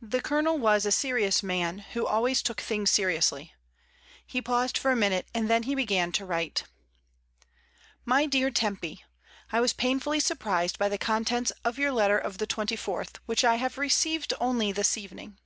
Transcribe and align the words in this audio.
The 0.00 0.22
Colonel 0.22 0.56
was 0.56 0.86
a 0.86 0.90
serious 0.90 1.42
man, 1.42 1.80
who 1.92 2.06
always 2.06 2.40
took 2.40 2.58
things 2.58 2.90
seriously; 2.90 3.52
he 4.26 4.40
paused 4.40 4.78
for 4.78 4.90
a 4.90 4.96
minute 4.96 5.28
and 5.34 5.46
then 5.50 5.64
he 5.64 5.74
began 5.74 6.10
to 6.12 6.24
write. 6.24 6.64
"My 8.06 8.24
dear 8.24 8.50
Tempy,— 8.50 9.04
I 9.52 9.60
was 9.60 9.74
painfully 9.74 10.20
surprised 10.20 10.78
by 10.78 10.88
the 10.88 10.96
contents 10.96 11.52
of 11.66 11.76
your 11.78 11.92
letter 11.92 12.16
of 12.16 12.38
the 12.38 12.46
24th, 12.46 13.18
which 13.26 13.44
I 13.44 13.56
have 13.56 13.76
received 13.76 14.32
only 14.40 14.72
this 14.72 14.96
evening. 14.96 15.36